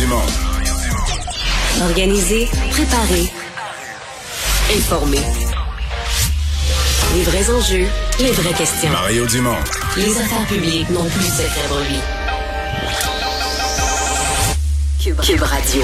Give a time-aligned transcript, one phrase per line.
[0.00, 0.22] Dumont.
[1.82, 3.30] Organiser, préparer,
[4.74, 5.20] informer.
[7.14, 7.86] Les vrais enjeux,
[8.18, 8.88] les vraies questions.
[8.88, 9.58] Mario Dumont.
[9.98, 11.98] Les affaires publiques n'ont plus de secret lui.
[15.02, 15.82] Cube, Cube Radio.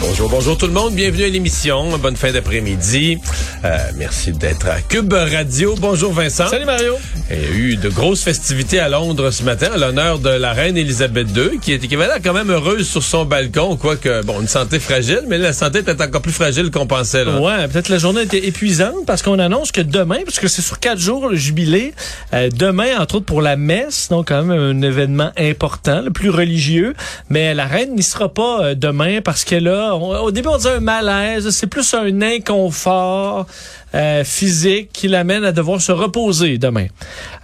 [0.00, 0.94] Bonjour, bonjour tout le monde.
[0.94, 1.98] Bienvenue à l'émission.
[1.98, 3.18] Bonne fin d'après-midi.
[3.66, 5.74] Euh, merci d'être à Cube Radio.
[5.80, 6.46] Bonjour Vincent.
[6.46, 6.94] Salut Mario.
[7.32, 10.52] Il y a eu de grosses festivités à Londres ce matin à l'honneur de la
[10.52, 14.22] reine Elisabeth II, qui était qui avait l'air quand même heureuse sur son balcon, quoique
[14.22, 17.24] bon, une santé fragile, mais la santé était encore plus fragile qu'on pensait.
[17.24, 17.40] Là.
[17.40, 20.78] Ouais, peut-être la journée était épuisante parce qu'on annonce que demain, parce que c'est sur
[20.78, 21.92] quatre jours le jubilé,
[22.34, 26.30] euh, demain entre autres pour la messe, donc quand même un événement important, le plus
[26.30, 26.94] religieux,
[27.30, 30.56] mais la reine n'y sera pas euh, demain parce qu'elle a, on- au début on
[30.56, 33.46] disait un malaise, c'est plus un inconfort.
[33.94, 36.86] Euh, physique qui l'amène à devoir se reposer demain.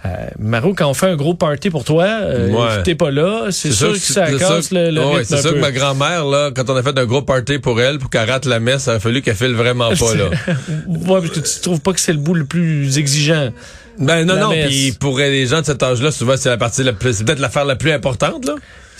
[0.05, 0.09] Euh,
[0.39, 2.83] Maro, quand on fait un gros party pour toi, euh, Ouais.
[2.83, 5.55] t'es pas là, c'est sûr que ça casse le, le ouais, c'est sûr peu.
[5.55, 8.29] que ma grand-mère, là, quand on a fait un gros party pour elle, pour qu'elle
[8.29, 10.25] rate la messe, ça a fallu qu'elle file vraiment pas, là.
[10.87, 13.51] ouais, parce que tu trouves pas que c'est le bout le plus exigeant?
[13.99, 16.83] Ben non, La non, puis pour les gens de cet âge-là, souvent, c'est la partie
[16.83, 18.55] la plus, c'est peut-être l'affaire la plus importante, là.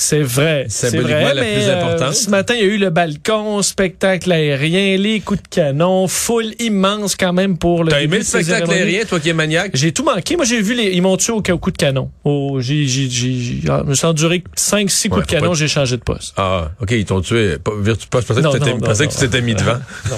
[0.05, 1.33] C'est vrai, c'est Symboliquement vrai.
[1.33, 2.13] la mais, plus euh, importante.
[2.15, 6.53] ce matin, il y a eu le balcon, spectacle aérien, les coups de canon, foule
[6.59, 7.89] immense quand même pour le.
[7.89, 9.71] T'as aimé le spectacle aérien, toi qui es maniaque?
[9.73, 10.35] J'ai tout manqué.
[10.35, 10.91] Moi, j'ai vu les.
[10.91, 12.09] Ils m'ont tué au, au coup de canon.
[12.25, 15.31] Oh, j'ai, j'ai, j'ai, j'ai- ah, je me suis enduré 5 six coups Ouais, de
[15.31, 16.33] canon, pas- j'ai changé de poste.
[16.35, 17.57] Ah, OK, ils t'ont tué.
[17.57, 19.77] Pas, virtu- pas- je pensais que, tu t'étais- mis devant.
[20.09, 20.17] Non.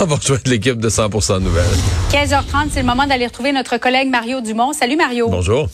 [0.00, 1.64] On va rejoindre l'équipe de 100% Nouvelles.
[2.12, 4.72] 15h30, c'est le moment d'aller retrouver notre collègue Mario Dumont.
[4.72, 5.28] Salut Mario.
[5.28, 5.68] Bonjour.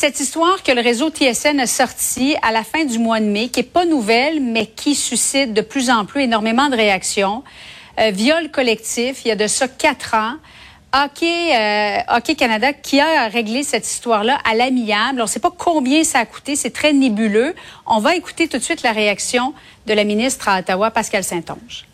[0.00, 3.48] Cette histoire que le réseau TSN a sortie à la fin du mois de mai,
[3.48, 7.42] qui est pas nouvelle, mais qui suscite de plus en plus énormément de réactions.
[7.98, 10.34] Euh, viol collectif, il y a de ça quatre ans.
[10.94, 15.20] Hockey, euh, Canada qui a réglé cette histoire-là à l'amiable.
[15.20, 17.56] On ne sait pas combien ça a coûté, c'est très nébuleux.
[17.84, 19.52] On va écouter tout de suite la réaction
[19.88, 21.86] de la ministre à Ottawa, Pascal Saint-Onge.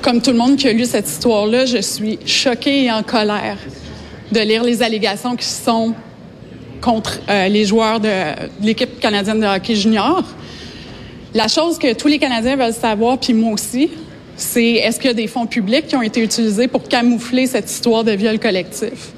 [0.00, 3.58] Comme tout le monde qui a lu cette histoire-là, je suis choquée et en colère
[4.32, 5.94] de lire les allégations qui sont
[6.80, 10.24] contre euh, les joueurs de, de l'équipe canadienne de hockey junior.
[11.32, 13.90] La chose que tous les Canadiens veulent savoir, puis moi aussi,
[14.36, 17.70] c'est est-ce qu'il y a des fonds publics qui ont été utilisés pour camoufler cette
[17.70, 19.12] histoire de viol collectif?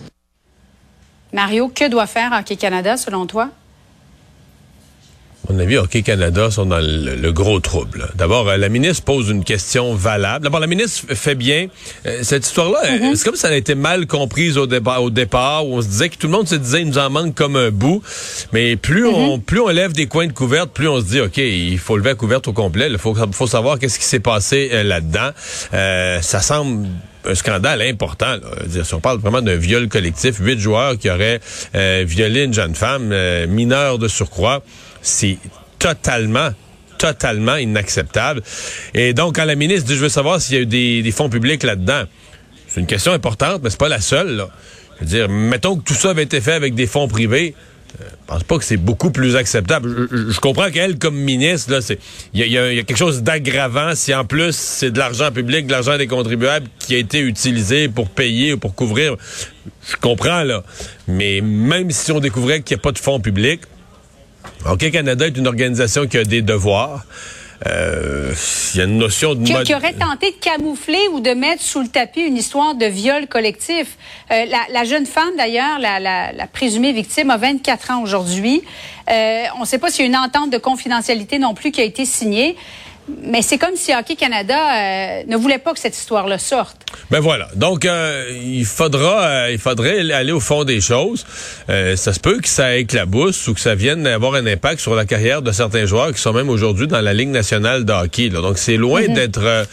[1.32, 3.48] Mario, que doit faire Hockey Canada selon toi?
[5.48, 8.08] Mon avis, Hockey Canada sont dans le, le gros trouble.
[8.14, 10.44] D'abord, euh, la ministre pose une question valable.
[10.44, 11.66] D'abord, la ministre fait bien.
[12.06, 15.10] Euh, cette histoire-là, euh, c'est comme si ça a été mal comprise au, débat, au
[15.10, 17.34] départ, où on se disait que tout le monde se disait il nous en manque
[17.34, 18.02] comme un bout.
[18.52, 21.38] Mais plus on plus on lève des coins de couverte, plus on se dit, OK,
[21.38, 22.88] il faut lever la couverte au complet.
[22.88, 25.30] Il faut, faut savoir qu'est-ce qui s'est passé euh, là-dedans.
[25.74, 26.86] Euh, ça semble
[27.24, 28.36] un scandale important.
[28.36, 28.84] Là.
[28.84, 31.40] Si on parle vraiment d'un viol collectif, huit joueurs qui auraient
[32.04, 33.14] violé une jeune femme
[33.46, 34.64] mineure de surcroît,
[35.02, 35.38] c'est
[35.78, 36.50] totalement
[37.02, 38.42] totalement inacceptable.
[38.94, 41.28] Et donc, quand la ministre dit, je veux savoir s'il y a eu des, fonds
[41.28, 42.04] publics là-dedans,
[42.68, 44.46] c'est une question importante, mais c'est pas la seule.
[44.96, 47.56] Je veux dire, mettons que tout ça avait été fait avec des fonds privés.
[48.00, 50.08] euh, Je pense pas que c'est beaucoup plus acceptable.
[50.12, 51.76] Je, comprends qu'elle, comme ministre,
[52.34, 55.66] il y y y a quelque chose d'aggravant si en plus c'est de l'argent public,
[55.66, 59.16] de l'argent des contribuables qui a été utilisé pour payer ou pour couvrir.
[59.90, 60.62] Je comprends là,
[61.08, 63.62] mais même si on découvrait qu'il n'y a pas de fonds publics,
[64.64, 67.04] Hockey Canada est une organisation qui a des devoirs.
[67.66, 68.32] Euh,
[68.74, 71.30] Il y a une notion de qui, mode- qui aurait tenté de camoufler ou de
[71.30, 73.96] mettre sous le tapis une histoire de viol collectif.
[74.32, 78.62] Euh, la, la jeune femme, d'ailleurs, la, la- la présumée victime, a 24 ans aujourd'hui.
[79.10, 81.80] Euh, on ne sait pas s'il y a une entente de confidentialité non plus qui
[81.80, 82.56] a été signée.
[83.08, 86.76] Mais c'est comme si Hockey Canada euh, ne voulait pas que cette histoire-là sorte.
[87.10, 87.48] Ben voilà.
[87.56, 91.26] Donc euh, il faudra euh, il faudrait aller au fond des choses.
[91.68, 95.04] Ça se peut que ça éclabousse ou que ça vienne avoir un impact sur la
[95.04, 98.28] carrière de certains joueurs qui sont même aujourd'hui dans la Ligue nationale de hockey.
[98.28, 98.40] là.
[98.40, 99.64] Donc c'est loin d'être euh,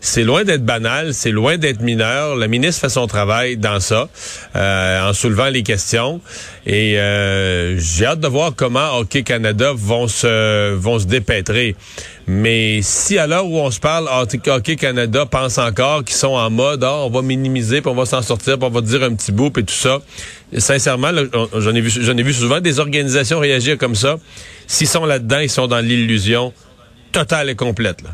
[0.00, 2.36] c'est loin d'être banal, c'est loin d'être mineur.
[2.36, 4.08] La ministre fait son travail dans ça
[4.54, 6.20] en soulevant les questions
[6.66, 11.76] et euh, j'ai hâte de voir comment Hockey Canada vont se vont se dépêtrer.
[12.26, 16.50] Mais si à l'heure où on se parle, Hockey Canada pense encore qu'ils sont en
[16.50, 19.14] mode, ah, on va minimiser, puis on va s'en sortir, puis on va dire un
[19.14, 20.00] petit bout, et tout ça.
[20.58, 21.12] Sincèrement,
[21.54, 24.16] j'en ai vu, j'en ai vu souvent des organisations réagir comme ça.
[24.66, 26.52] S'ils sont là-dedans, ils sont dans l'illusion
[27.12, 28.02] totale et complète.
[28.02, 28.10] Là.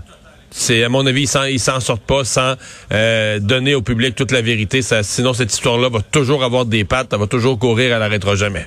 [0.54, 2.54] C'est à mon avis, ils s'en, sortent pas sans
[2.93, 4.81] euh, donner au public toute la vérité.
[4.82, 8.66] Sinon, cette histoire-là va toujours avoir des pattes, elle va toujours courir à l'arrêtera jamais.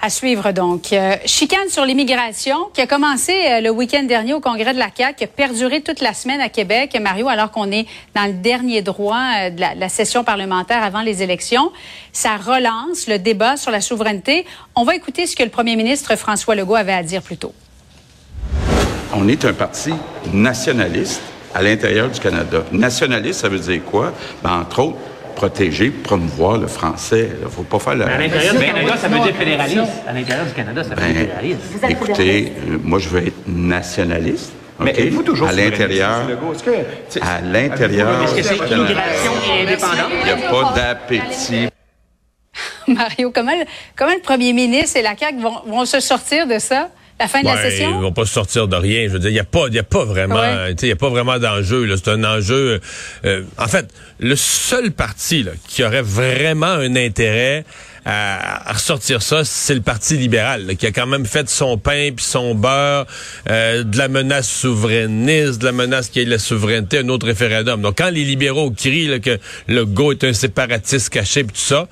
[0.00, 0.92] À suivre donc.
[0.92, 4.90] Euh, chicane sur l'immigration qui a commencé euh, le week-end dernier au congrès de la
[4.96, 8.34] CAQ, qui a perduré toute la semaine à Québec, Mario, alors qu'on est dans le
[8.34, 11.72] dernier droit de la, la, session parlementaire avant les élections.
[12.12, 14.44] Ça relance le débat sur la souveraineté.
[14.76, 17.52] On va écouter ce que le premier ministre François Legault avait à dire plus tôt.
[19.14, 19.92] On est un parti
[20.32, 21.22] nationaliste
[21.54, 22.64] à l'intérieur du Canada.
[22.72, 24.12] Nationaliste, ça veut dire quoi?
[24.42, 24.98] Ben, entre autres,
[25.34, 27.30] protéger, promouvoir le français.
[27.40, 28.06] Il ne faut pas faire la...
[28.06, 29.92] à l'intérieur du Canada, ça veut dire fédéraliste.
[30.06, 31.60] À l'intérieur du Canada, ça veut dire fédéraliste.
[31.88, 34.52] Écoutez, euh, moi, je veux être nationaliste.
[34.80, 35.06] Mais okay.
[35.06, 36.22] êtes-vous toujours à l'intérieur,
[37.20, 40.12] à l'intérieur, est-ce que c'est immigration et indépendance?
[40.20, 41.68] Il n'y a pas d'appétit.
[42.86, 43.64] Mario, comment le,
[43.96, 46.90] comment le premier ministre et la CAQ vont, vont se sortir de ça?
[47.20, 47.98] La fin de ouais, la session?
[47.98, 49.08] Ils vont pas sortir de rien.
[49.08, 50.74] Je veux dire, il y a pas, il y a pas vraiment, Ouais.
[50.80, 51.88] il y a pas vraiment d'enjeu.
[51.96, 52.80] C'est un enjeu.
[53.24, 53.88] euh, en fait,
[54.20, 57.64] le seul parti là, qui aurait vraiment un intérêt
[58.10, 61.76] à, à ressortir ça, c'est le Parti libéral, là, qui a quand même fait son
[61.76, 63.06] pain puis son beurre
[63.50, 67.82] euh, de la menace souverainiste, de la menace ait de la souveraineté, un autre référendum.
[67.82, 71.60] Donc, quand les libéraux crient là, que le go est un séparatiste caché puis tout
[71.60, 71.86] ça,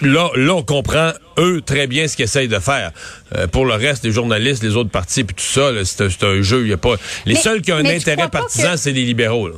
[0.00, 2.92] là, là, on comprend eux très bien ce qu'ils essayent de faire.
[3.36, 6.42] Euh, pour le reste, les journalistes, les autres partis puis tout ça, c'est un, un
[6.42, 6.62] jeu.
[6.62, 6.94] Il y a pas.
[7.26, 9.48] Les Mais- seuls qui ont un intérêt partisan, que- c'est les libéraux.
[9.48, 9.54] là.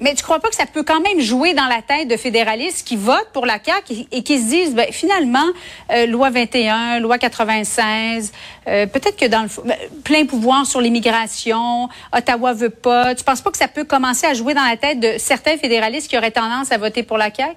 [0.00, 2.86] Mais tu crois pas que ça peut quand même jouer dans la tête de fédéralistes
[2.86, 5.46] qui votent pour la CAQ et, qui se disent, ben, finalement,
[5.92, 8.32] euh, loi 21, loi 96,
[8.66, 13.14] euh, peut-être que dans le ben, plein pouvoir sur l'immigration, Ottawa veut pas.
[13.14, 16.10] Tu penses pas que ça peut commencer à jouer dans la tête de certains fédéralistes
[16.10, 17.56] qui auraient tendance à voter pour la CAQ?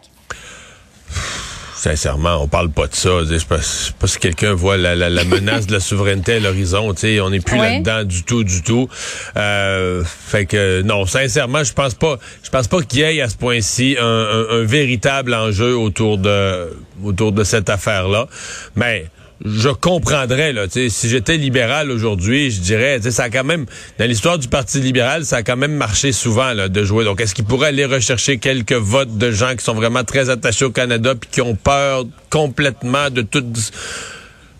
[1.77, 3.09] Sincèrement, on parle pas de ça.
[3.29, 3.59] Je sais pas,
[4.07, 6.93] si quelqu'un voit la, la- la menace de la souveraineté à l'horizon.
[7.21, 7.73] On n'est plus Ouais.
[7.73, 8.89] là-dedans du tout, du tout.
[9.37, 12.17] Euh, fait que non, sincèrement, je pense pas.
[12.43, 16.17] Je pense pas qu'il y ait à ce point-ci un, un- un véritable enjeu autour
[16.17, 18.27] de autour de cette affaire-là.
[18.75, 19.05] Mais
[19.43, 23.65] je comprendrais là, si j'étais libéral aujourd'hui, je dirais, ça a quand même
[23.99, 27.03] dans l'histoire du Parti libéral, ça a quand même marché souvent là, de jouer.
[27.03, 30.65] Donc, est-ce qu'il pourrait aller rechercher quelques votes de gens qui sont vraiment très attachés
[30.65, 33.43] au Canada puis qui ont peur complètement de tout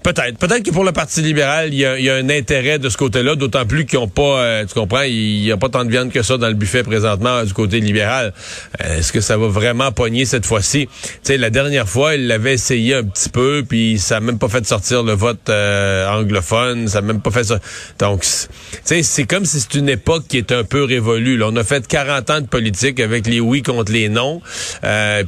[0.08, 0.38] Peut-être.
[0.38, 3.36] Peut-être que pour le Parti libéral, il y y a un intérêt de ce côté-là,
[3.36, 6.14] d'autant plus qu'ils n'ont pas, euh, tu comprends, il n'y a pas tant de viande
[6.14, 8.34] que ça dans le buffet présentement euh, du côté libéral.
[8.82, 10.88] Euh, Est-ce que ça va vraiment pogner cette fois-ci?
[10.88, 14.40] Tu sais, la dernière fois, il l'avait essayé un petit peu, puis ça n'a même
[14.40, 17.60] pas fait sortir le vote euh, anglophone, ça n'a même pas fait ça.
[18.00, 18.48] Donc, tu
[18.86, 21.36] sais, c'est comme si c'est une époque qui est un peu révolue.
[21.36, 21.48] Là.
[21.52, 24.40] On a fait 40 ans de politique avec les oui contre les non,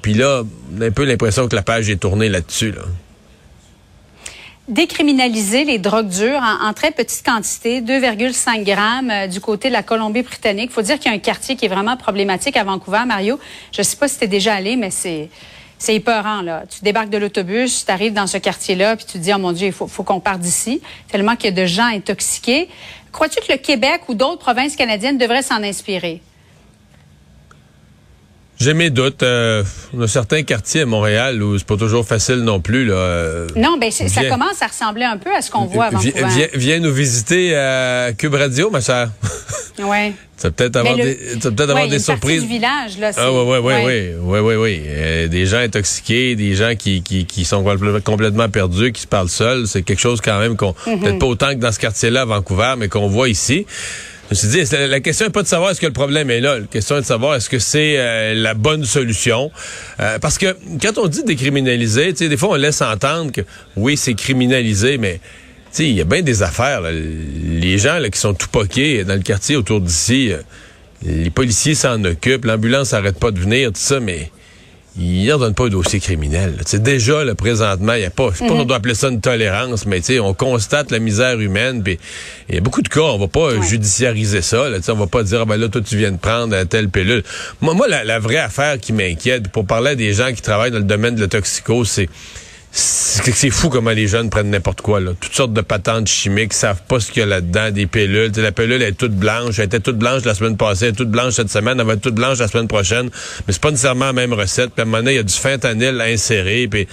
[0.02, 0.44] puis là,
[0.78, 2.72] on a un peu l'impression que la page est tournée là-dessus.
[2.72, 2.84] Là.
[4.70, 9.84] Décriminaliser les drogues dures en, très petite quantité, 2,5 grammes euh, du côté de la
[9.84, 10.72] Colombie-Britannique.
[10.72, 13.40] faut dire qu'il y a un quartier qui est vraiment problématique à Vancouver, Mario.
[13.72, 15.30] Je sais pas si tu es déjà allé, mais c'est...
[15.82, 16.64] C'est épeurant, là.
[16.70, 19.54] Tu débarques de l'autobus, tu arrives dans ce quartier-là, puis tu te dis, oh mon
[19.54, 22.68] Dieu, il faut qu'on parte d'ici, tellement qu'il y a de gens intoxiqués.
[23.14, 26.22] Crois-tu que le Québec ou d'autres provinces canadiennes devraient s'en inspirer?
[28.60, 29.24] J'ai mes doutes.
[29.24, 29.64] Euh,
[29.94, 32.86] on a certains quartiers à Montréal où c'est pas toujours facile non plus.
[32.86, 32.94] Là.
[32.96, 36.12] Euh, Non, ben ça commence à ressembler un peu à ce qu'on voit à Vancouver.
[36.28, 39.10] viens, viens nous visiter à Cube Radio, ma chère.
[39.82, 40.12] Ouais.
[40.38, 42.42] tu vas peut-être avoir le- des, tu vas peut-être Ouais, avoir des surprises.
[42.42, 43.12] du village, là.
[43.16, 43.84] Ah oui, oui, oui, ouais.
[43.86, 44.82] oui, oui, oui, oui.
[44.88, 49.08] Euh, des gens intoxiqués, des gens qui, qui, qui sont complè- complètement perdus, qui se
[49.08, 49.68] parlent seuls.
[49.68, 51.00] C'est quelque chose quand même qu'on, Mm-hmm.
[51.00, 53.66] peut-être pas autant que dans ce quartier-là à Vancouver, mais qu'on voit ici.
[54.32, 56.40] Je me suis dit, la question n'est pas de savoir est-ce que le problème est
[56.40, 56.60] là.
[56.60, 59.50] La question est de savoir est-ce que c'est euh, la bonne solution.
[60.00, 63.42] Euh, parce que quand on dit décriminaliser, des fois on laisse entendre que
[63.76, 65.20] oui, c'est criminalisé, mais
[65.80, 66.82] il y a bien des affaires.
[66.82, 66.92] là.
[66.92, 70.38] Les gens là, qui sont tout poqués dans le quartier autour d'ici, euh,
[71.04, 74.30] les policiers s'en occupent, l'ambulance n'arrête pas de venir, tout ça, mais
[75.00, 76.56] ils ne donnent pas un dossier criminel.
[76.66, 79.08] sais, déjà, là, présentement, il y a pas, je sais pas qu'on doit appeler ça
[79.08, 81.98] une tolérance, mais tu sais, on constate la misère humaine, puis
[82.50, 83.62] il y a beaucoup de cas, on va pas Ouais.
[83.68, 86.12] judiciariser ça, là, tu sais, on va pas dire, ah, ben là, toi, tu viens
[86.12, 87.24] de prendre telle pilule.
[87.62, 90.72] Moi, moi la, la vraie affaire qui m'inquiète, pour parler à des gens qui travaillent
[90.72, 92.10] dans le domaine de la toxico, c'est
[92.72, 95.00] c'est fou comment les jeunes prennent n'importe quoi.
[95.00, 95.12] Là.
[95.20, 98.30] Toutes sortes de patentes chimiques, savent pas ce qu'il y a là-dedans, des pilules.
[98.30, 100.92] Tu sais, la pilule est toute blanche, elle était toute blanche la semaine passée, elle
[100.92, 103.10] est toute blanche cette semaine, elle va être toute blanche la semaine prochaine.
[103.48, 104.72] Mais c'est pas nécessairement la même recette.
[104.72, 106.88] Puis à un moment donné, il y a du fentanyl à insérer, puis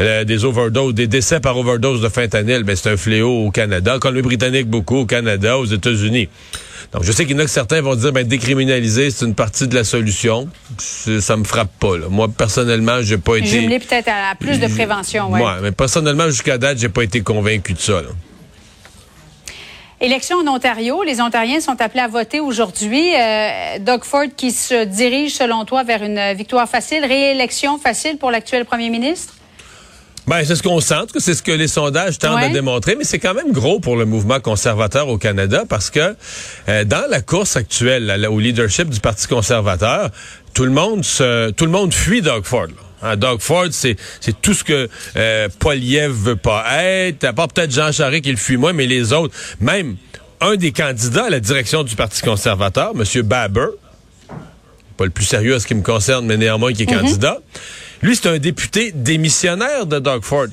[0.00, 2.64] euh, des overdoses, des décès par overdose de fentanyl.
[2.64, 3.96] Ben, c'est un fléau au Canada.
[3.96, 6.28] En Colombie-Britannique, beaucoup, au Canada, aux États-Unis.
[6.92, 9.34] Donc, je sais qu'il y en a que certains vont dire, ben, décriminaliser, c'est une
[9.34, 10.48] partie de la solution.
[10.78, 12.06] Ça me frappe pas, là.
[12.08, 13.46] Moi, personnellement, j'ai pas été...
[13.46, 15.30] Jumelé peut-être à plus de prévention.
[15.30, 18.02] Ouais, mais personnellement, jusqu'à date, j'ai pas été convaincu de ça.
[18.02, 18.08] là.
[20.00, 21.04] Élection en Ontario.
[21.04, 23.14] Les Ontariens sont appelés à voter aujourd'hui.
[23.14, 27.04] Euh, Doug Ford qui se dirige, selon toi, vers une victoire facile.
[27.04, 29.34] Réélection facile pour l'actuel premier ministre?
[30.28, 32.48] Ben, c'est ce qu'on sent, c'est ce que les sondages tentent Ouais.
[32.48, 36.14] de démontrer, mais c'est quand même gros pour le mouvement conservateur au Canada parce que
[36.68, 40.10] euh, dans la course actuelle là, au leadership du Parti conservateur,
[40.54, 42.68] tout le monde se, tout le monde fuit Doug Ford.
[42.68, 43.08] là.
[43.10, 43.96] Hein, Doug Ford, c'est
[44.42, 48.36] tout ce que euh, Poiliev veut pas être, à part peut-être Jean Charest qui le
[48.36, 49.96] fuit moins, mais les autres, même
[50.40, 53.22] un des candidats à la direction du Parti conservateur, M.
[53.22, 53.66] Baber,
[54.96, 57.38] pas le plus sérieux à ce qui me concerne, mais néanmoins qui est candidat.
[58.02, 60.48] Lui, c'est un député démissionnaire de Doug Ford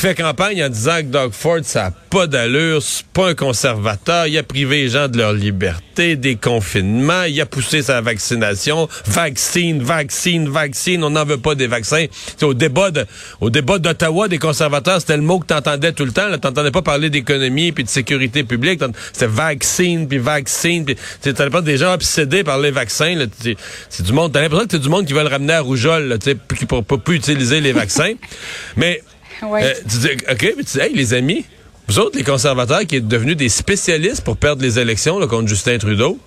[0.00, 4.26] fait campagne en disant que Doug Ford, ça n'a pas d'allure, c'est pas un conservateur,
[4.26, 8.88] il a privé les gens de leur liberté, des confinements, il a poussé sa vaccination,
[9.04, 12.06] vaccine, vaccine, vaccine, on n'en veut pas des vaccins.
[12.38, 13.04] C'est au débat de,
[13.42, 16.80] au débat d'Ottawa des conservateurs, c'était le mot que t'entendais tout le temps, t'entendais pas
[16.80, 18.80] parler d'économie puis de sécurité publique,
[19.12, 23.26] c'était vaccine puis vaccine puis tu t'avais pas des gens obsédés par les vaccins,
[23.90, 26.18] c'est du monde, t'as l'impression que c'est du monde qui veut le ramener à rougeole,
[26.22, 28.14] tu sais, ne peut plus utiliser les vaccins.
[28.76, 29.02] Mais
[29.42, 29.64] Ouais.
[29.64, 31.44] euh, tu dis, OK, mais tu dis, hey, les amis,
[31.88, 35.48] vous autres, les conservateurs qui êtes devenus des spécialistes pour perdre les élections là, contre
[35.48, 36.18] Justin Trudeau,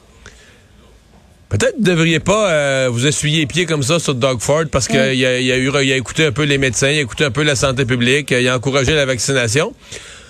[1.49, 4.87] peut-être ne devriez pas euh, vous essuyer les pieds comme ça sur Doug Ford parce
[4.87, 7.25] qu'il a, il a, eu, il a écouté un peu les médecins, il a écouté
[7.25, 9.73] un peu la santé publique, il a encouragé la vaccination.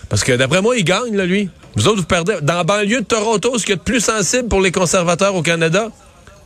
[0.10, 1.50] Parce que d'après moi, il gagne, là, lui.
[1.76, 2.36] Vous autres, vous perdez.
[2.44, 5.34] Dans la banlieue de Toronto, ce qu'il y a de plus sensible pour les conservateurs
[5.34, 5.90] au Canada,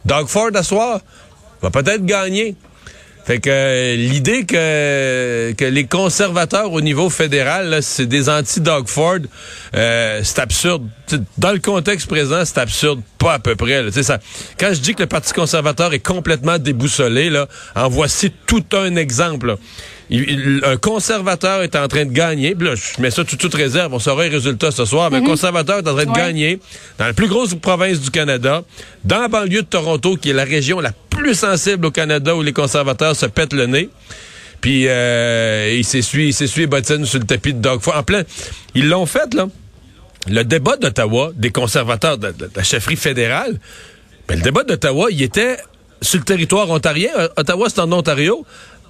[0.06, 1.02] Doug Ford, à soir,
[1.62, 2.56] va peut-être gagner.
[3.28, 9.18] Fait que euh, l'idée que, que les conservateurs au niveau fédéral, c'est des anti-Doug Ford,
[9.76, 10.88] euh, c'est absurde.
[11.06, 13.84] T'sais, Dans le contexte présent, c'est absurde, pas à peu près.
[13.84, 13.92] là.
[14.02, 14.20] Ça,
[14.58, 18.96] quand je dis que le Parti conservateur est complètement déboussolé, là, en voici tout un
[18.96, 19.48] exemple.
[19.48, 19.56] là.
[20.10, 22.56] Il- il- un conservateur est en train de gagner.
[22.58, 23.94] Là, je mets ça tout toute réserve.
[23.94, 25.12] On saura les résultats ce soir.
[25.12, 26.16] Mais un conservateur est en train de Ouais.
[26.16, 26.60] gagner
[26.98, 28.64] dans la plus grosse province du Canada,
[29.04, 32.42] dans la banlieue de Toronto, qui est la région la plus sensible au Canada où
[32.42, 33.90] les conservateurs se pètent le nez.
[34.62, 36.68] Puis euh, il s'essuie, il s'essuie
[37.06, 37.96] sur le tapis de Ford.
[37.98, 38.24] En plein,
[38.76, 39.48] ils l'ont fait là.
[40.30, 43.60] Le débat d'Ottawa des conservateurs de, la chefferie fédérale,
[44.28, 45.58] ben, le débat d'Ottawa, il était
[46.02, 47.12] sur le territoire ontarien.
[47.38, 48.46] Ottawa, c'est en Ontario.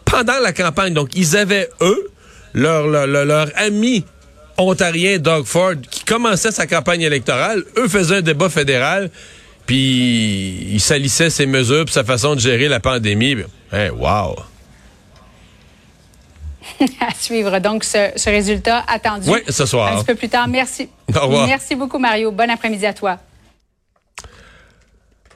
[0.06, 2.12] Pendant la campagne, donc ils avaient eux
[2.54, 4.06] leur leur, leur, leur ami
[4.58, 7.64] ontarien Doug Ford qui commençait sa campagne électorale.
[7.78, 9.12] Eux faisaient un débat fédéral.
[9.68, 13.36] Puis il salissait ses mesures puis sa façon de gérer la pandémie.
[13.72, 14.36] Hey, wow!
[17.00, 19.30] à suivre donc ce, ce résultat attendu.
[19.30, 19.94] Oui, ce soir.
[19.94, 20.48] Un petit peu plus tard.
[20.48, 20.90] Merci.
[21.16, 21.48] Au revoir.
[21.48, 22.32] Merci beaucoup, Mario.
[22.32, 23.20] Bon après-midi à toi.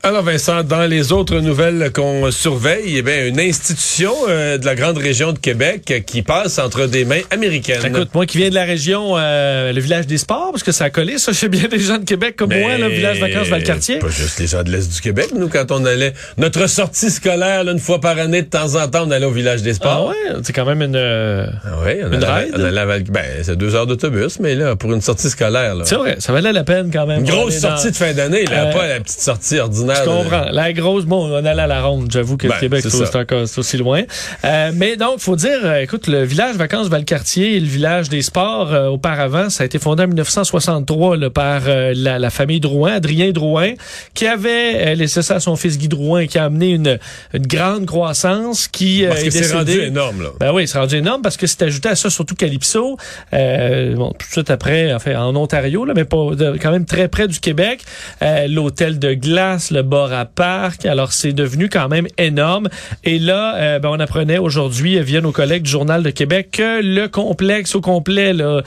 [0.04, 4.74] Alors Vincent, dans les autres nouvelles qu'on surveille, eh bien, une institution euh, de la
[4.74, 7.86] grande région de Québec qui passe entre des mains américaines.
[7.86, 10.86] Écoute, moi qui viens de la région, euh, le village des sports, parce que ça
[10.86, 14.00] a collé, ça, chez bien des gens de Québec comme moi, le village vacances Valcartier.
[14.00, 16.14] Pas juste les gens de l'Est du Québec, nous, quand on allait...
[16.40, 19.32] Notre sortie scolaire, là, une fois par année, de temps en temps, on allait au
[19.32, 20.08] village des Ah sports.
[20.08, 20.96] ouais, c'est quand même une...
[20.96, 22.56] euh, Ah oui, on Une allait, ride?
[22.58, 25.76] on allait à Val- Ben, c'est deux heures d'autobus, mais là, pour une sortie scolaire,
[25.76, 25.84] là.
[25.86, 27.20] C'est vrai, ça valait la peine quand même.
[27.20, 29.91] Une grosse dans- sortie de fin d'année, là, Euh, pas la petite sortie ordinaire.
[29.96, 30.46] Je comprends.
[30.52, 32.10] La grosse, bon, on allait à la ronde.
[32.12, 34.04] J'avoue que Ben, le Québec, c'est encore c'est aussi loin.
[34.46, 38.22] Euh, mais donc, faut dire, euh, écoute, le village vacances Valcartier et le village des
[38.22, 42.60] sports, euh, auparavant, ça a été fondé en 1963 là, par euh, la, la famille
[42.60, 43.74] Drouin, Adrien Drouin,
[44.14, 47.00] qui avait euh, laissé ça à son fils Guy Drouin, qui a amené une,
[47.34, 50.30] une grande croissance, qui euh, Parce est que c'est rendu énorme, là.
[50.40, 52.98] ben oui, c'est rendu énorme parce que c'est ajouté à ça surtout Calypso,
[53.34, 56.86] euh, bon, tout de suite après, enfin en Ontario, là, mais pas de- quand même
[56.86, 57.82] très près du Québec,
[58.22, 60.86] euh, l'hôtel de glace, le bar à parc.
[60.86, 62.70] Alors c'est devenu quand même énorme.
[63.04, 66.82] Et là, euh, ben, on apprenait aujourd'hui via nos collègues du Journal de Québec que
[66.82, 68.62] le complexe au complet euh,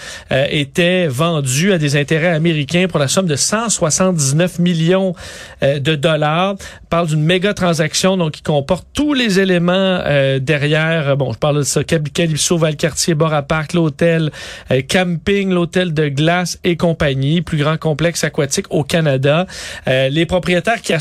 [0.50, 5.14] était vendu à des intérêts américains pour la somme de 179 millions
[5.62, 6.54] euh, de dollars.
[6.90, 10.00] Parle d'une méga transaction donc qui comporte tous les éléments
[10.40, 11.16] derrière.
[11.16, 14.30] Bon, je parle de ça, Calypso, Valcartier, Bar à Parc, l'hôtel,
[14.88, 19.47] camping, l'hôtel de glace et compagnie, plus grand complexe aquatique au Canada.
[19.87, 20.92] Les propriétaires qui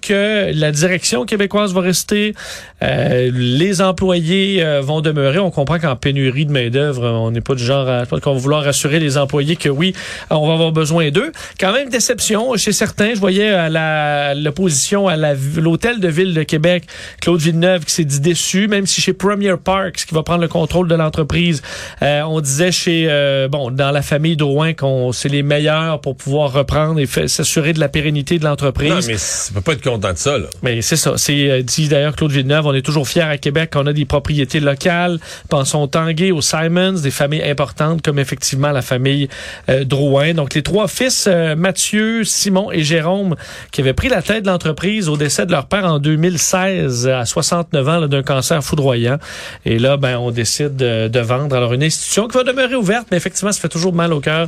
[0.00, 2.34] que la direction québécoise va rester,
[2.82, 5.38] euh, les employés euh, vont demeurer.
[5.38, 8.38] On comprend qu'en pénurie de main d'œuvre, on n'est pas du genre à, qu'on va
[8.38, 9.94] vouloir assurer les employés que oui,
[10.30, 11.32] on va avoir besoin d'eux.
[11.58, 13.14] Quand même déception chez certains.
[13.14, 16.84] Je voyais à la l'opposition à l'hôtel de ville de Québec,
[17.20, 20.48] Claude Villeneuve qui s'est dit déçu, même si chez Premier Parks qui va prendre le
[20.48, 21.62] contrôle de l'entreprise,
[22.02, 26.16] euh, on disait chez euh, bon dans la famille Drouin qu'on c'est les meilleurs pour
[26.16, 29.10] pouvoir reprendre et s'assurer de la pérennité de l'entreprise.
[29.50, 30.46] Tu peux pas être content de ça, là.
[30.62, 31.14] Mais c'est ça.
[31.16, 34.04] C'est euh, dit d'ailleurs Claude Villeneuve, on est toujours fiers à Québec qu'on a des
[34.04, 35.18] propriétés locales.
[35.48, 39.28] Pensons au Tanguay, aux Simons, des familles importantes comme effectivement la famille
[39.68, 40.34] euh, Drouin.
[40.34, 43.34] Donc les trois fils, euh, Mathieu, Simon et Jérôme,
[43.72, 47.24] qui avaient pris la tête de l'entreprise au décès de leur père en 2016 à
[47.24, 49.18] 69 ans d'un cancer foudroyant.
[49.64, 51.56] Et là, ben on décide de, vendre.
[51.56, 54.46] Alors une institution qui va demeurer ouverte, mais effectivement, ça fait toujours mal au cœur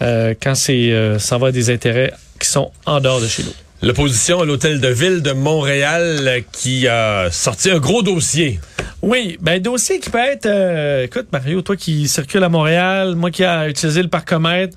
[0.00, 3.52] quand c'est ça va à des intérêts qui sont en dehors de chez nous.
[3.82, 8.60] L'opposition à l'hôtel de ville de Montréal qui a sorti un gros dossier.
[9.02, 13.32] Oui, ben dossier qui peut être, euh, écoute Mario, toi qui circule à Montréal, moi
[13.32, 14.76] qui a utilisé le parcomètre,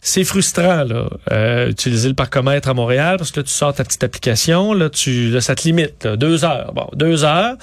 [0.00, 3.84] c'est frustrant là, euh, utiliser le parcomètre à Montréal parce que là, tu sors ta
[3.84, 7.56] petite application, là tu, là, ça te limite, là, deux heures, bon deux heures,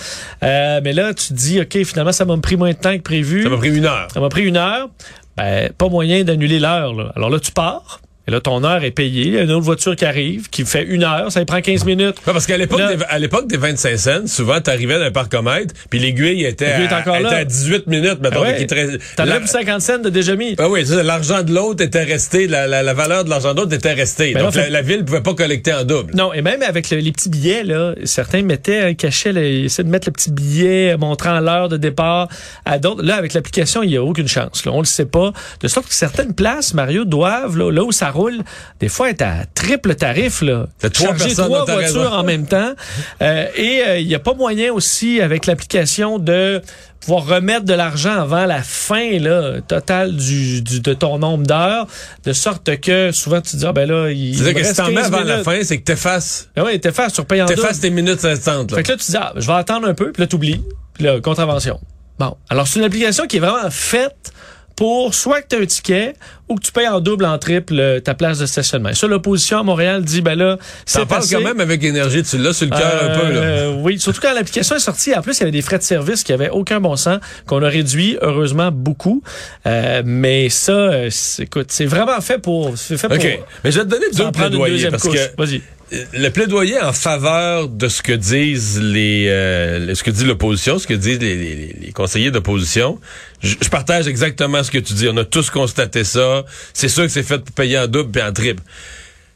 [0.43, 3.01] Euh, mais là tu te dis ok finalement ça m'a pris moins de temps que
[3.01, 4.07] prévu, Ça m'a pris une heure.
[4.13, 4.89] ça m'a pris une heure,
[5.35, 7.11] ben pas moyen d'annuler l'heure là.
[7.15, 7.99] Alors là tu pars.
[8.27, 9.27] Et là, ton heure est payée.
[9.27, 11.61] Il y a une autre voiture qui arrive, qui fait une heure, ça lui prend
[11.61, 12.15] 15 minutes.
[12.27, 15.99] Ouais, parce qu'à l'époque, des, à l'époque des 25 cents, souvent, t'arrivais d'un parcomètre, puis
[15.99, 17.37] l'aiguille était, à, encore était là.
[17.37, 18.39] à 18 minutes, mettons.
[18.39, 18.51] Ah ouais.
[18.53, 20.55] fait qu'il te reste- T'en la- as pour 50 cents de déjà mis.
[20.57, 23.73] Ah oui, l'argent de l'autre était resté, la, la, la valeur de l'argent de l'autre
[23.73, 24.33] était restée.
[24.33, 26.13] Ben Donc, la, la ville pouvait pas collecter en double.
[26.13, 29.85] Non, et même avec le- les petits billets, là, certains mettaient, cachaient, le- ils essayaient
[29.85, 32.27] de mettre le petit billet montrant l'heure de départ
[32.65, 33.03] à d'autres.
[33.03, 34.65] Là, avec l'application, il n'y a aucune chance.
[34.65, 34.73] Là.
[34.73, 35.31] On le sait pas.
[35.61, 38.39] De sorte que certaines places, Mario, doivent, là, là où ça roule,
[38.79, 40.41] des fois être à triple tarif.
[40.41, 40.67] Là.
[40.89, 41.13] Trois
[41.45, 42.73] trois voitures en même temps.
[43.21, 46.61] Euh, et euh, il n'y a pas moyen aussi, avec l'application, de
[46.99, 51.87] pouvoir remettre de l'argent avant la fin là, totale du, du- de ton nombre d'heures,
[52.25, 54.87] de sorte que souvent tu te dis, ah ben là, il C'est-à-dire que si t'en
[54.87, 57.45] mets 15 avant la fin, c'est que t'effaces, Ben oui, t'es face, tu repayes en
[57.45, 58.73] t'effaces tes minutes restantes.
[58.73, 60.61] Fait que là, tu dis, ah, je vais attendre un peu, puis là, t'oublies.
[60.95, 61.79] Puis là, contravention.
[62.19, 62.35] Bon.
[62.49, 64.31] Alors, c'est une application qui est vraiment faite
[64.77, 66.13] pour soit que tu as un ticket
[66.47, 68.89] ou que tu payes en double, en triple euh, ta place de stationnement.
[68.89, 71.35] Et ça, l'opposition à Montréal dit, ben là, c'est assez.
[71.35, 73.39] quand même avec énergie, tu l'as sur le cœur un peu, là.
[73.39, 75.13] Euh, oui, surtout quand l'application est sortie.
[75.15, 77.63] En plus, il y avait des frais de service qui avaient aucun bon sens, qu'on
[77.63, 79.23] a réduit, heureusement, beaucoup.
[79.65, 81.07] Euh, mais ça,
[81.39, 82.77] écoute, c'est vraiment fait pour...
[82.77, 83.39] C'est fait pour OK.
[83.63, 85.15] Mais je vais te donner deux plaidoyers deuxième parce couche.
[85.15, 85.61] que Vas-y.
[85.91, 90.87] Le plaidoyer en faveur de ce que disent les, euh, ce que dit l'opposition, ce
[90.87, 92.99] que disent les, conseillers d'opposition,
[93.41, 95.07] je, partage exactement ce que tu dis.
[95.09, 96.43] On a tous constaté ça.
[96.73, 98.63] C'est sûr que c'est fait pour payer en double puis en triple.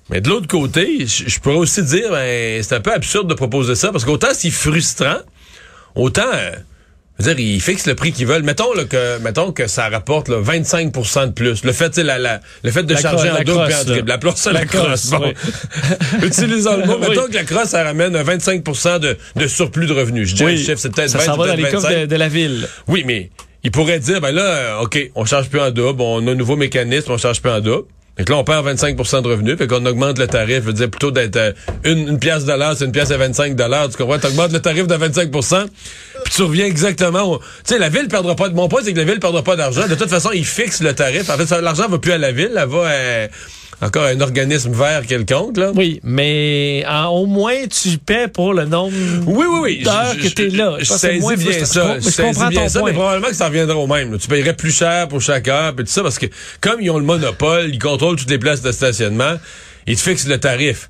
[0.09, 3.75] Mais de l'autre côté, je, pourrais aussi dire, ben, c'est un peu absurde de proposer
[3.75, 5.19] ça parce qu'autant c'est frustrant,
[5.95, 6.51] autant, euh,
[7.21, 8.43] dire, ils fixent le prix qu'ils veulent.
[8.43, 11.63] Mettons là, que, mettons que ça rapporte là, 25% de plus.
[11.63, 13.91] Le fait, la, la, le fait de La charger en la double puis crosse, en
[13.93, 14.11] triple.
[14.11, 14.81] Appelons ça la, crosse.
[14.83, 15.21] crosse, Bon.
[15.25, 15.33] oui.
[16.27, 16.97] Utilisons le mot.
[17.01, 17.09] Oui.
[17.09, 18.63] Mettons que la crosse, ça ramène un 25
[18.99, 20.29] de, de surplus de revenus.
[20.29, 22.01] Je dis Oui, chiffre, c'est peut-être ça 20 s'en va dans les peut-être coffres 25.
[22.01, 22.67] de, de la ville.
[22.87, 23.29] Oui, mais
[23.63, 26.35] il pourrait dire, ben là, euh, OK, on charge plus en double, on a un
[26.35, 27.87] nouveau mécanisme, on charge plus en double.
[28.29, 31.35] Là, on perd 25% de revenus, fait qu'on augmente le tarif, veut dire plutôt d'être
[31.37, 31.51] euh,
[31.83, 34.19] une, une pièce de l'heure, c'est une pièce à 25 tu comprends?
[34.19, 37.37] T'augmentes le tarif de 25 puis tu reviens exactement.
[37.39, 38.49] Tu sais, la ville perdra pas...
[38.49, 39.87] de- Mon point, c'est que la ville perdra pas d'argent.
[39.87, 41.29] De toute façon, ils fixent le tarif.
[41.29, 43.27] En fait, l'argent va plus à la ville, elle va à,
[43.81, 45.71] encore un organisme vert quelconque, là.
[45.75, 48.93] Oui, mais en- au moins tu paies pour le nombre
[49.25, 49.83] Oui, oui, oui.
[49.83, 50.75] d'heures que t'es là.
[50.79, 51.99] Je, saisis moins bien frustrant.
[51.99, 52.09] ça.
[52.09, 52.89] Je comprends bien ton ça, point.
[52.91, 54.11] mais probablement que ça reviendra au même.
[54.11, 54.17] là.
[54.19, 56.27] Tu payerais plus cher pour chaque heure, puis tout ça, parce que
[56.61, 59.35] comme ils ont le monopole, ils contrôlent toutes les places de stationnement,
[59.87, 60.89] ils te fixent le tarif.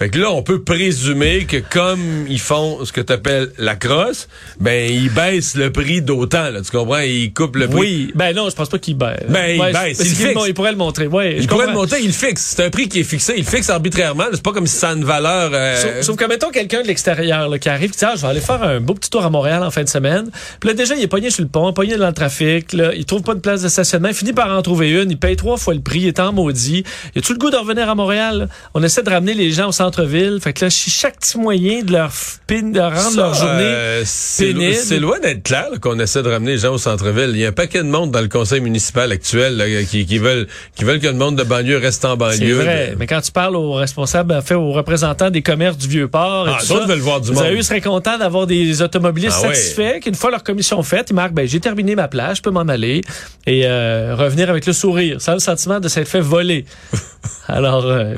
[0.00, 3.76] Fait que là, on peut présumer que comme ils font ce que tu appelles la
[3.76, 6.48] crosse, ben ils baissent le prix d'autant.
[6.50, 7.00] Là, tu comprends?
[7.00, 7.78] Ils coupent le prix.
[7.78, 9.20] Oui, ben non, je pense pas qu'il baisse.
[9.28, 11.06] Ben, il Ouais, baisse, parce il il pourrait le montrer.
[11.06, 11.82] Ouais, je Il pourrait le comprends.
[11.82, 12.54] monter, il le fixe.
[12.56, 13.34] C'est un prix qui est fixé.
[13.36, 14.24] Il le fixe arbitrairement.
[14.32, 15.50] C'est pas comme si ça a une valeur...
[15.52, 18.28] euh, Sauf, sauf que mettons quelqu'un de l'extérieur qui arrive, qui dit ah, je vais
[18.28, 20.30] aller faire un beau petit tour à Montréal en fin de semaine.
[20.60, 23.04] Puis là déjà il est pogné sur le pont, pogné dans le trafic, là, il
[23.04, 25.58] trouve pas de place de stationnement, il finit par en trouver une, il paye trois
[25.58, 26.84] fois le prix, il est en maudit.
[27.14, 28.48] Il a tout le goût de revenir à Montréal?
[28.72, 31.82] On essaie de ramener les gens au centre-ville, fait que là ch- chaque petit moyen
[31.82, 34.74] de leur f- pin- de rendre Ça, leur journée euh, c'est pénible.
[34.74, 37.30] c'est loin d'être clair qu'on essaie de ramener les gens au centre-ville.
[37.34, 40.18] Il y a un paquet de monde dans le conseil municipal actuel là, qui, qui
[40.18, 42.54] veulent qui veulent que le monde de banlieue reste en C'est banlieue.
[42.54, 46.48] vrai, mais quand tu parles aux responsables, en fait, aux représentants des commerces du Vieux-Port,
[46.48, 47.62] et Ah, d'autres veulent voir du monde.
[47.62, 49.54] seraient contents d'avoir des automobilistes Ah ouais.
[49.54, 52.50] satisfaits, qu'une fois leur commission faite, ils marquent, ben, j'ai terminé ma plage, je peux
[52.50, 53.02] m'en aller,
[53.46, 56.64] et euh, revenir avec le sourire, sans le sentiment de s'être fait voler.
[57.48, 58.14] Alors, euh,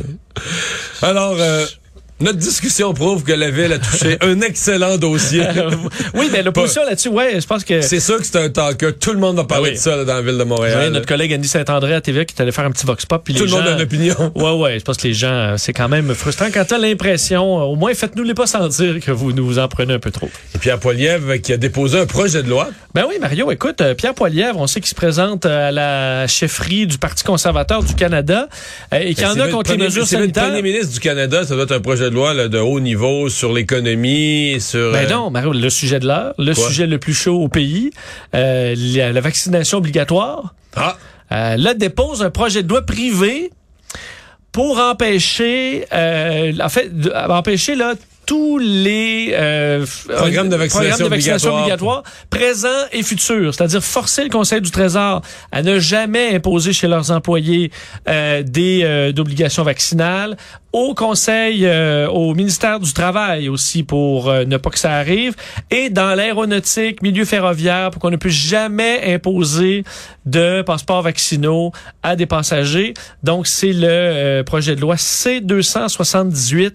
[1.03, 1.67] Alors euh,
[2.23, 5.45] notre discussion prouve que la ville a touché un excellent dossier.
[6.15, 7.81] oui, mais l'opposition là-dessus, ouais, je pense que...
[7.81, 8.93] C'est sûr que c'est un talker.
[8.99, 9.77] Tout le monde va parler Ah oui.
[9.77, 10.93] de ça là, dans la ville de Vous Montréal.
[10.93, 13.23] notre collègue Annie Saint-André à TVA qui est allé faire un petit vox pop.
[13.25, 14.15] Puis Tout les le monde a une opinion.
[14.35, 16.47] Ouais, ouais, je pense que les gens, euh, c'est quand même frustrant.
[16.53, 19.95] Quand t'as l'impression, euh, au moins faites-nous les pas sentir que vous nous en prenez
[19.95, 20.29] un peu trop.
[20.55, 22.71] Et Pierre Poilievre qui a déposé un projet de loi.
[22.95, 26.87] Ben oui, Mario, écoute, euh, Pierre Poilièvre, on sait qu'il se présente à la chefferie
[26.87, 28.49] du Parti conservateur du Canada
[28.93, 31.01] et qu'il y en Ben, c'est a contre les mesures c'est le premier ministre du
[31.01, 34.59] Canada, ça doit être un projet de de loi là, de haut niveau sur l'économie,
[34.61, 34.93] sur...
[34.93, 36.67] Ben euh, non, Mario, le sujet de l'heure, le Quoi?
[36.69, 37.91] sujet le plus chaud au pays,
[38.35, 40.55] euh, la, la vaccination obligatoire.
[40.77, 40.97] Ah,
[41.33, 43.51] Euh, là, dépose un projet de loi privé
[44.53, 46.91] pour empêcher, euh, en fait,
[47.31, 47.95] empêcher là
[48.27, 51.59] tous les euh, Programmes de vaccination obligatoires.
[51.63, 56.87] obligatoires présents et futurs, c'est-à-dire forcer le Conseil du Trésor à ne jamais imposer chez
[56.87, 57.73] leurs employés
[58.09, 60.37] euh, des euh, d'obligations vaccinales,
[60.73, 65.35] au Conseil, euh, au ministère du Travail aussi pour euh, ne pas que ça arrive,
[65.71, 69.85] et dans l'aéronautique, milieu ferroviaire, pour qu'on ne puisse jamais imposer
[70.25, 72.95] de passeports vaccinaux à des passagers.
[73.23, 76.73] Donc, c'est le euh, projet de loi C-278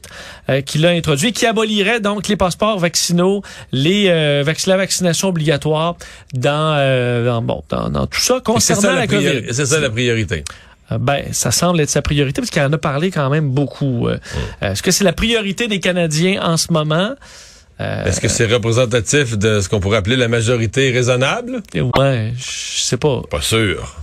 [0.50, 5.30] euh, qui l'a introduit, qui abolirait donc les passeports vaccinaux, les euh, vac- la vaccination
[5.30, 5.96] obligatoire
[6.34, 9.44] dans, euh, dans, bon, dans, dans tout ça concernant ça, la, la COVID.
[9.54, 10.44] c'est ça la priorité.
[10.92, 14.08] Euh, Ben, ça semble être sa priorité parce qu'il en a parlé quand même beaucoup.
[14.08, 14.18] Euh,
[14.64, 17.16] euh, Est-ce que c'est la priorité des Canadiens en ce moment?
[17.80, 21.62] Euh, Est-ce que c'est représentatif de ce qu'on pourrait appeler la majorité raisonnable?
[21.76, 23.22] ouais, je sais pas.
[23.30, 23.96] Pas sûr.